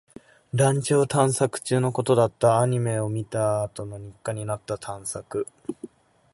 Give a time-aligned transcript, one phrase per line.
[0.55, 2.57] 団地を探索中のことだった。
[2.59, 5.45] アニメを見たあとの日課になった探索。